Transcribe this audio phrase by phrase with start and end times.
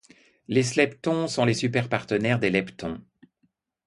[0.47, 2.99] Les sleptons sont les superpartenaires des leptons.